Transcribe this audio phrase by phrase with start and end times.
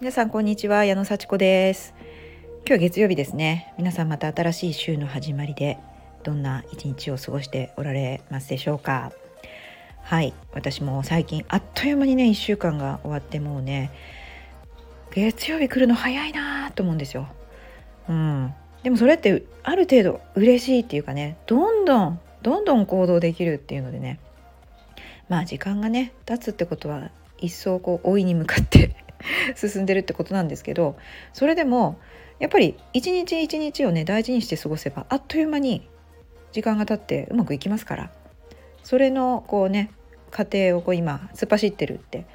[0.00, 1.94] 皆さんこんにちは矢野幸子です。
[2.66, 3.72] 今日は月曜日ですね。
[3.78, 5.78] 皆さんまた新しい週の始まりで
[6.24, 9.12] どんな一日を過ごしておられますでしょうか。
[10.02, 13.92] はい私も最近あっという間にね1週間が終わってもうね
[15.12, 17.28] 月曜日来るの早いなと思うんですよ。
[18.08, 18.52] うん。
[18.82, 24.18] でもそれってある程度嬉しいっていうかねどんどんどんどん行動できるっていうのでね
[25.28, 29.03] まあ時間がね経つってことは一層こう老いに向かって
[29.56, 30.96] 進んでるってことなんですけど
[31.32, 31.98] それでも
[32.38, 35.88] やっぱり一日一日をね大事にして過ごせばあっという間に
[36.52, 38.12] 時間が経ってうまくいきますから
[38.82, 39.90] それのこうね
[40.30, 42.26] 過程をこう今突っ走ってるって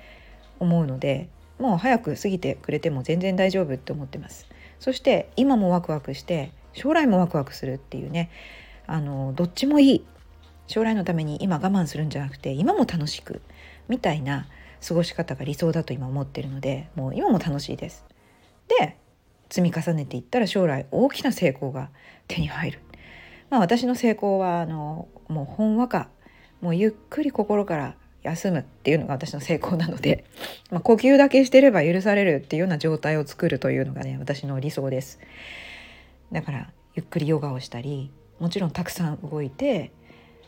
[0.60, 1.30] 思うので
[1.60, 4.48] もう早く過ぎてくれても全然大丈夫って思ってます。
[4.80, 8.30] そして今もワクワクして将来もワクワクするっていうね
[8.88, 10.06] あのどっちもいい。
[10.68, 13.42] 将来のために今我慢するんじゃなくて今も楽しく
[13.88, 14.46] みたいな
[14.86, 18.06] 過ごし方が理想だと今思ってるのでもう今も楽しいです。
[18.80, 18.98] で
[19.50, 21.90] 積み重ねていったら将来大きな成功が
[22.28, 22.80] 手に入る。
[23.50, 26.10] まあ私の成功はあのもうほんわか
[26.62, 30.26] もうゆっくり心から休むっていうのが私の成功なので、
[30.72, 35.20] まあ、呼吸だけしてれば許されるっていうような状態を作るというのがね私の理想です。
[36.32, 39.92] だからゆっくりヨガをしたりもちろんたくさん動いて、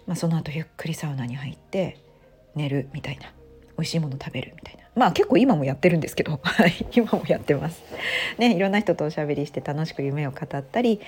[0.06, 1.98] まあ、その後ゆっくりサウナに入って
[2.56, 3.32] 寝るみたいな
[3.82, 6.40] 美味しいもの食べるみたいなまあ結構今もやってるんですけど
[6.96, 7.82] 今もやってます。
[8.38, 11.02] ねいろんな人とおしゃべりして楽しく夢を語ったり、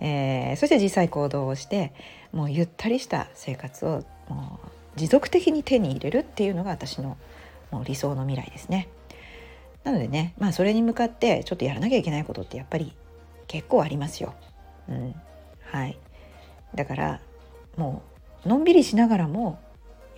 [0.00, 1.92] えー、そして実際行動をして
[2.32, 7.16] もうゆったりした生活をもう持続的に手に入れるっていうのが私の
[7.70, 8.88] もう理想の未来ですね。
[9.84, 12.92] なのでねまあそれに向かってちょっとやらなきゃいけないことってやっぱり
[13.46, 14.34] 結構ありますよ。
[14.90, 15.14] うん、
[15.62, 15.96] はい
[16.74, 17.20] だから
[17.78, 18.02] も
[18.44, 19.58] うのんびりしながらも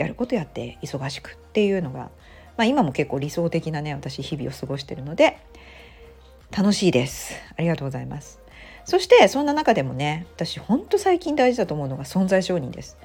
[0.00, 2.10] やることやって忙しくっていうのが、
[2.56, 5.38] まあ、今も結構理想的なね私日々を過ごしてるので
[6.56, 7.34] 楽しいです。
[7.56, 8.40] ありがとうございます。
[8.84, 12.96] そしてそんな中でもね私ほんと最近大事だと思うのが存在承認です。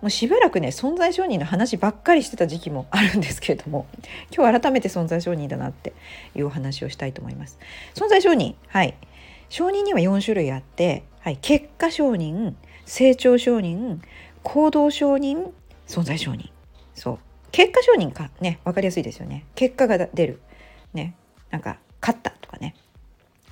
[0.00, 3.86] もうしばらくね存在承認の話ばっかりしてた時期もあるんですけれども
[4.34, 5.92] 今日改めて存在承認だなって
[6.34, 7.58] いうお話をしたいと思います。
[7.94, 8.96] 存在承認はい。
[9.48, 12.54] 承認には4種類あって、はい、結果承認
[12.86, 13.98] 成長承認
[14.42, 15.50] 行動承認
[15.86, 16.50] 存在承認。
[16.94, 17.18] そう。
[17.52, 18.30] 結果承認か。
[18.40, 19.44] ね分かりやすいですよね。
[19.54, 20.40] 結果が出る。
[20.92, 21.14] ね。
[21.50, 22.74] なんか勝ったとかね。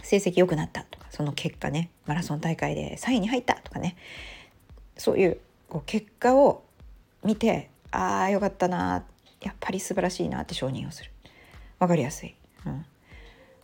[0.02, 1.90] 成績良くなったとかその結果ね。
[2.06, 3.96] マラソン大会で3位に入ったとかね。
[4.96, 5.38] そういう
[5.68, 6.64] こう結果を
[7.24, 9.04] 見てああよかったな。
[9.40, 11.10] やっぱり素晴らしいなって承認をする。
[11.78, 12.84] 分かりやすい、うん、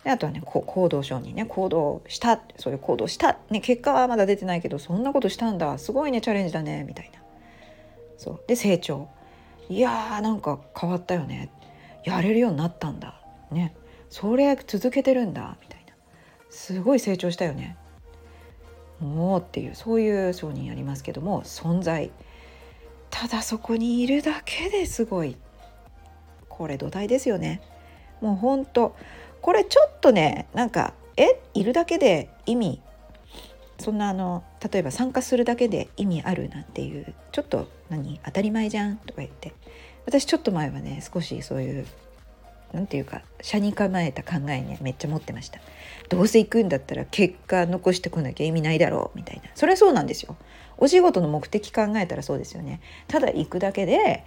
[0.02, 1.44] であとはね行動承認ね。
[1.44, 2.40] 行動した。
[2.56, 5.78] そういう行動した、ね、結果はまだ出てないけどそんなことしたんだ。
[5.78, 6.84] すごいねチャレンジだね。
[6.84, 7.20] みたいな。
[8.18, 8.40] そう。
[8.46, 9.08] で成長。
[9.70, 11.50] いやーなんか変わったよね。
[12.04, 13.20] やれるようになったんだ。
[13.50, 13.74] ね。
[14.10, 15.56] それ続けてるんだ。
[15.62, 15.94] みたいな。
[16.50, 17.76] すごい成長したよね。
[19.00, 22.10] もうっていうそういう承認ありますけども存在。
[23.10, 25.36] ただそこにいるだけですごい。
[26.48, 27.62] これ土台ですよね。
[28.20, 28.96] もうほんと
[29.40, 31.40] これちょっとねなんかえ？
[31.54, 32.80] いるだけで意味
[33.78, 39.52] そんなあの例えば参加するだけで意味あるなんていうちょっと何当たり前じゃんとか言って。
[40.06, 41.86] 私ちょっと前はね少しそういう
[42.72, 45.60] 何て言うか車に構えた考えねめっちゃ持ってました。
[46.08, 49.50] どうせ行くんだったら結果残してこなきゃ意味ないだろうみたいな。
[49.54, 50.36] それはそうなんですよ。
[50.78, 52.80] お仕事の目的考えたらそうですよね。
[53.06, 54.24] ただ行くだけで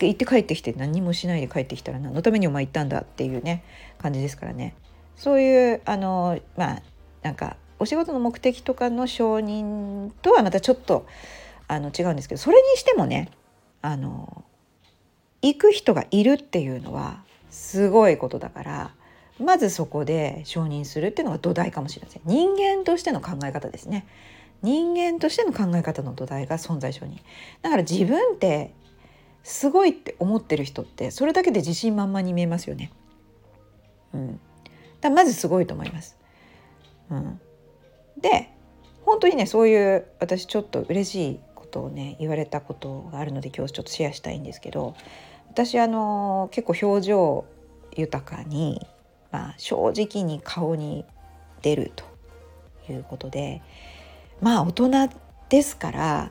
[0.00, 3.62] 行って帰ってきて何もしないで帰ってきたら何のためにお前行ったんだっていうね
[3.98, 4.74] 感じですからね。
[5.14, 6.82] そういうあのまあ
[7.22, 11.06] なんかお仕事の目的とかの承認とはまたちょっと
[11.66, 13.30] あの違うんですけどそれにしてもね
[13.82, 14.44] あの
[15.42, 18.94] 行く人がいるっていうのはすごいことだから
[19.38, 22.22] まずそこで承認するっていうのが土台かもしれません。
[22.26, 24.06] 人間としての考え方ですね。
[24.62, 27.16] 人間としての考え方の土台が存在承認。
[27.62, 28.74] だから自分って
[29.42, 32.92] すごいって思ってる人ってそれだけで自信満々に見えますよね。
[34.12, 34.40] うん。
[35.00, 36.18] だまずすごいと思います。
[37.10, 37.40] うん。
[38.20, 38.50] で
[39.04, 44.94] 本当にねそういう私ちょっと嬉しいことをね言われたことがあるので今日ちょっとシェアしたいんですけど
[45.48, 47.44] 私あの結構表情
[47.96, 48.86] 豊かに、
[49.32, 51.04] まあ、正直に顔に
[51.62, 52.04] 出ると
[52.92, 53.62] いうことで
[54.40, 54.90] まあ大人
[55.48, 56.30] ですから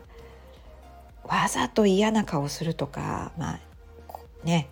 [1.24, 3.60] わざと嫌な顔するとかまあ
[4.44, 4.70] ね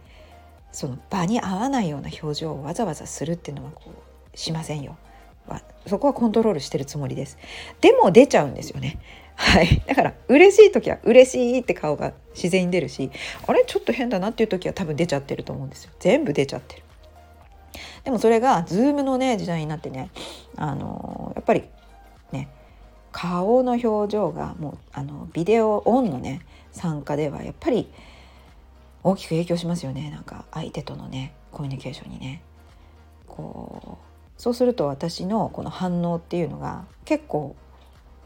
[0.71, 3.91] その場に合わないような表情をわざわざするっていうのはこ
[4.33, 4.97] うしませんよ。
[5.47, 7.37] はそこはコントロールしてるつもりです。
[7.81, 8.99] でも出ちゃうんですよね。
[9.35, 9.81] はい。
[9.87, 13.11] だから嬉しい時は嬉しいって顔が自然に出るし、
[13.45, 13.63] あれ？
[13.65, 15.91] ちょっと変だなっていう時は多分出ちゃってると思うんですよ。
[15.99, 16.83] 全部出ちゃってる。
[18.03, 20.09] でもそれが Zoom のね時代になってね
[20.55, 21.63] あのやっぱり
[22.31, 22.49] ね
[23.11, 26.41] 顔の表情がもうあのビデオオンのね
[26.71, 27.89] 参加ではやっぱり
[29.03, 32.41] 大きく影響しますよねなんか相手とのねコミュニケーションにね。
[33.27, 34.06] こう
[34.37, 37.55] そうすると私のこの反応っていうのが結構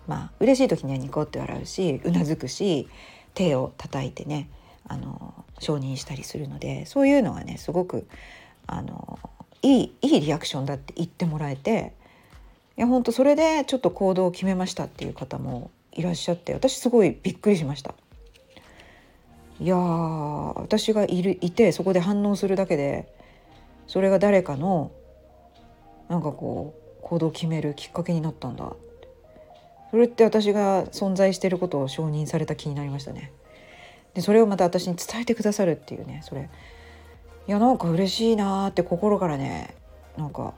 [0.07, 2.87] まあ嬉しい時にはニコって笑うしうなずくし
[3.33, 4.49] 手を叩いてね
[4.87, 8.07] あの承認したりするのでそういうのがねすごく
[8.67, 9.19] あの
[9.61, 11.93] いいいいリアクションだって言ってもらえて
[12.77, 17.93] いや本当それでちょっと行動を決めましたっていう方もいらっしゃって私すごいびっくりしました。
[19.59, 23.13] いや私がいるいてそこで反応するだけで
[23.85, 24.91] それが誰かの
[26.11, 28.73] なんかこう行動を決めるきっかけになったんだ
[29.91, 33.31] それって私が存在していることを承認された気になりましたね。
[34.13, 36.49] でそれをまた私に伝えてくださるっていうねそれ
[37.47, 39.73] いやなんか嬉しいなって心からね
[40.17, 40.53] なんか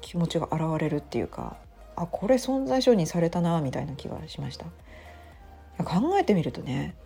[0.00, 1.56] 気持ちが現れるっていうか
[1.94, 4.66] あこれ存在承認されたなみたいな気がしました
[5.84, 6.96] 考えてみるとね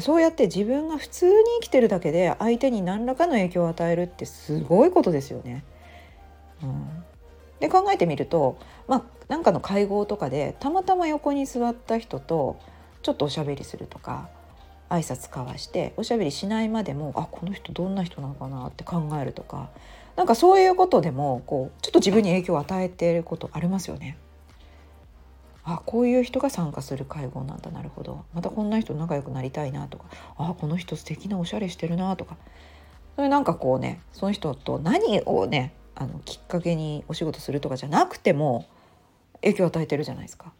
[0.00, 5.64] そうやって自分が普通に生きてるだけで相手に何らかの影響を与えるってすごいことですよね。
[6.62, 7.04] うん、
[7.60, 8.58] で考えてみると
[8.88, 12.58] まあなんかの会合とかでたまたま横に座った人と
[13.02, 14.28] ちょっとおしゃべりするとか
[14.88, 19.68] 挨拶交わしておしゃべりしないまでもあこの人どんな人なのかなって考えるとか
[20.16, 24.16] なんかそういうことでもこうちょっと自分に影響を与えていることありますよね。
[25.68, 27.70] あこういう人が参加する会合なんだ。
[27.72, 28.24] なるほど。
[28.32, 30.04] またこんな人仲良くなりたいなとか
[30.38, 32.36] あこの人素敵なおしゃれしてるなとか。
[33.16, 38.66] それなんかこうねその人と何をねあのきっかけにお仕事するとかじゃなくても
[39.42, 40.52] 影響を与えてるじゃないですか。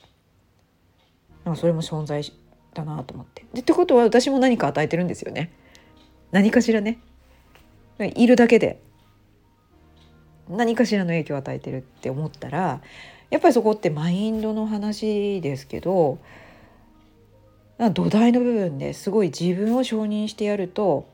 [1.45, 2.25] なんかそれも存在
[2.75, 3.45] だなと思って。
[3.55, 5.53] でってことは私も何か与えてるんですよね。
[6.33, 6.99] 何かしらね。
[7.99, 8.83] いるだけで
[10.49, 12.81] 何かしらの影響を与えてるって思ったら
[13.31, 16.19] やっぱりそこってマインドの話ですけど
[17.93, 21.09] 土台の部分ですごい自分を承認してやると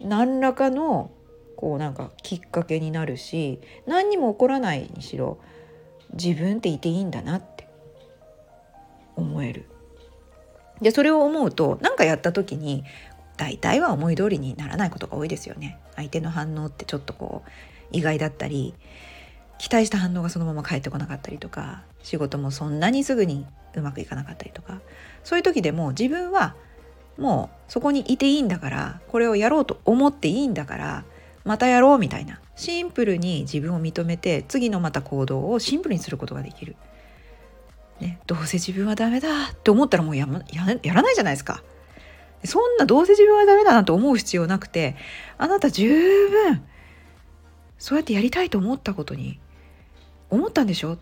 [0.00, 1.10] 何らかの
[1.56, 5.38] こうなんかきっかけになるし何にも起こらないにしろ
[6.12, 7.68] 自分っていていいんだなって
[9.16, 9.66] 思える。
[10.80, 12.84] でそれを思うと何かやった時に
[13.38, 15.78] 大体は思い通りにならないことが多いですよね。
[15.94, 17.50] 相手の反応ってちょっとこう
[17.92, 18.74] 意外だったり
[19.58, 24.80] 期待した反応がそのまま返ってこなかったりとか仕事もそんなにすぐにうまくいかなかったりとか
[25.24, 26.54] そういう時でも自分は
[27.18, 31.04] もうそこにいていいんだからこれをやろうと思っていいんだから
[31.46, 36.76] またやろうみたいなシンプルに自分を認めて次のまた行動をシンプルにすることができる。
[38.00, 41.62] ね、どうせ自分はダメだって思ったらもうやややらないじゃないですか。
[42.44, 44.96] そんなどうせ自分はダメだなと思う必要なくて
[45.38, 46.62] あなた十分
[47.78, 49.40] そうやってやりたいと思ったことに
[50.28, 50.98] 思ったんでしょ？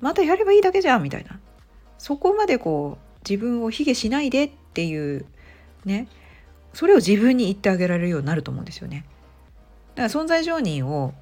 [0.00, 1.40] またやればいいだけじゃんみたいな
[1.98, 5.26] そこまでこう自分を卑下しないでっていう
[5.84, 6.06] ね
[6.72, 9.04] それを自分に言ってあげられるようになると思うんですよね。
[9.96, 11.12] だから存在承認を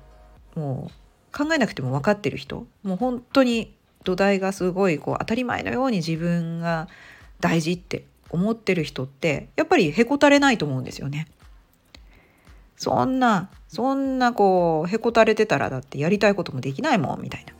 [0.55, 3.75] もう考えなくても分かってる人もう本当に
[4.05, 6.89] 土台がすごいこう当たり前のように自分が
[7.41, 11.27] 大事って思ってる人ってやっぱりへこたれないと思うんですよね。
[12.77, 17.55] そんなそんなこうへこたれてたらだってやりたいこともできないもんみたいな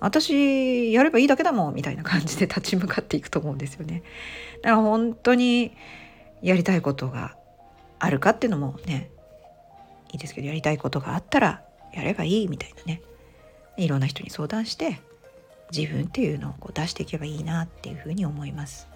[0.00, 4.02] 私やればいいだけだもんみたいな感じで立ち向かっていくと思うんですよね。
[4.62, 5.76] だから本当に
[6.42, 7.36] やりたいことが
[7.98, 9.10] あるかっていうのもね
[10.14, 13.02] いいですけどやりたいことがあったらやればいいみたいなね。
[13.76, 15.00] いろんな人に相談して
[15.76, 18.86] 自分っていうのをこう出していけばいいなっていうふうに思います。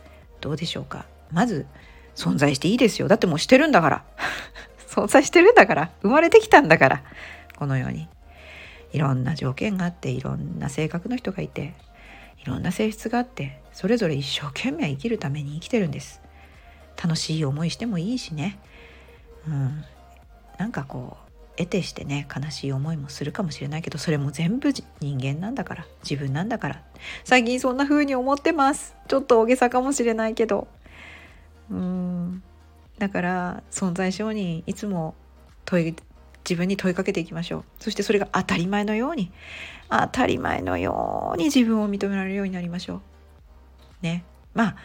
[0.41, 1.07] どうでしょうか？
[1.33, 1.67] まず
[2.15, 3.09] 存在していいですよ。
[3.09, 4.05] だってもうしてるんだから。
[4.89, 5.91] 存在してるんだから。
[6.03, 7.03] 生まれてきたんだから。
[7.57, 8.09] このように。
[8.93, 11.75] いろんな条件があっていろんな性格の人がいて
[12.43, 16.23] いろんな性質があってそれぞれ一生懸命生きるために生きてるんです。
[17.03, 18.59] 楽しい思いしてもいいしね。
[19.47, 19.85] うん。
[20.69, 24.85] なんかこう得てしてね悲しい思いもするかもしれないけどそれも全部人
[25.19, 26.83] 間なんだから自分なんだから。
[27.25, 28.95] 最近そんな風に思ってます。
[29.09, 30.69] ちょっと大げさかもしれないけど。
[31.71, 32.43] うーん。
[32.99, 35.15] だから存在承認いつも
[35.65, 35.97] 問い
[36.45, 37.65] 自分に問いかけていきましょう。
[37.81, 39.33] そしてそれが当たり前のように
[39.89, 43.01] 当たり前のように自分を認められるようになりましょう。
[44.03, 44.23] ね。
[44.53, 44.77] まあ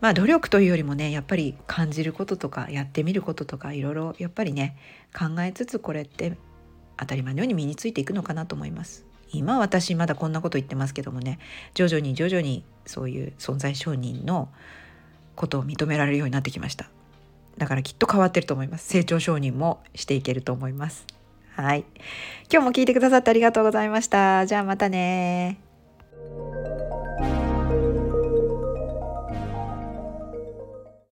[0.00, 4.76] まあ努力というよりもねやっぱり感じることとかやってみることとかいろいろやっぱりね
[5.16, 6.36] 考えつつこれって
[6.96, 9.06] 当たり前のように身についていくのかなと思います。
[9.32, 11.38] 今私まだこんなこと言ってますけどもね
[11.74, 14.48] 徐々に徐々にそういう存在承認の
[15.36, 16.90] ことを認められるようになってきました。
[17.58, 18.88] だからきっと変わってると思います。
[18.88, 21.06] 成長承認もしていけると思います。
[21.54, 21.84] はい。
[22.50, 24.46] 今日も聞いてくださってありがとうございました。
[24.46, 25.60] じゃあまたね